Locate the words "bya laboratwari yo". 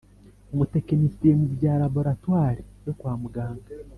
1.55-2.93